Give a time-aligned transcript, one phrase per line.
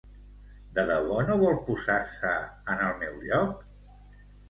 [0.77, 2.35] De debò no vol posar-se
[2.75, 3.65] en el meu lloc?